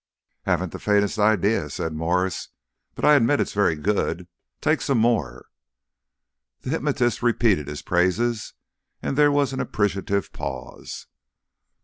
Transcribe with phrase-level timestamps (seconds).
[0.47, 2.47] "Haven't the faintest idea," said Mwres,
[2.95, 4.27] "but I admit it's very good.
[4.59, 5.45] Take some more."
[6.61, 8.55] The hypnotist repeated his praises,
[9.03, 11.05] and there was an appreciative pause.